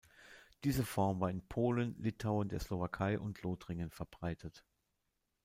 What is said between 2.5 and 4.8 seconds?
Slowakei und Lothringen verbreitet.